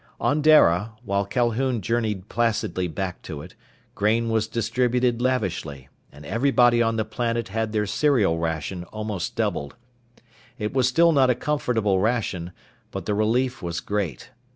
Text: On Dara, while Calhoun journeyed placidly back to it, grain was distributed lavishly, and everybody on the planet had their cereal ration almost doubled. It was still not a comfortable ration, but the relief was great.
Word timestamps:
On 0.19 0.41
Dara, 0.41 0.93
while 1.05 1.27
Calhoun 1.27 1.79
journeyed 1.79 2.27
placidly 2.27 2.87
back 2.87 3.21
to 3.21 3.43
it, 3.43 3.53
grain 3.93 4.29
was 4.31 4.47
distributed 4.47 5.21
lavishly, 5.21 5.89
and 6.11 6.25
everybody 6.25 6.81
on 6.81 6.95
the 6.95 7.05
planet 7.05 7.49
had 7.49 7.71
their 7.71 7.85
cereal 7.85 8.39
ration 8.39 8.83
almost 8.85 9.35
doubled. 9.35 9.75
It 10.57 10.73
was 10.73 10.87
still 10.87 11.11
not 11.11 11.29
a 11.29 11.35
comfortable 11.35 11.99
ration, 11.99 12.51
but 12.89 13.05
the 13.05 13.13
relief 13.13 13.61
was 13.61 13.79
great. 13.79 14.31